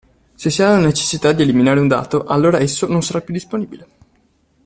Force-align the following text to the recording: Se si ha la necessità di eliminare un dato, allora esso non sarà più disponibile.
Se 0.41 0.49
si 0.49 0.63
ha 0.63 0.69
la 0.71 0.79
necessità 0.79 1.31
di 1.31 1.43
eliminare 1.43 1.79
un 1.79 1.87
dato, 1.87 2.23
allora 2.23 2.57
esso 2.57 2.87
non 2.87 3.03
sarà 3.03 3.21
più 3.21 3.35
disponibile. 3.35 3.87